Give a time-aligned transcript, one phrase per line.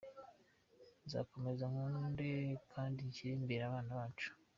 [1.05, 2.27] Nzakomeza nkunde
[2.73, 4.29] kandi nshyire imbere abana bacu.